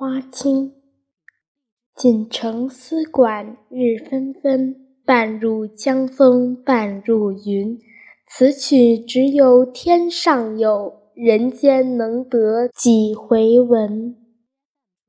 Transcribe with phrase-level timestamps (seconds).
[0.00, 0.72] 花清
[1.94, 7.78] 锦城丝管日纷纷半入江风半入云。
[8.26, 14.16] 此曲只有天上有人间能得几回闻？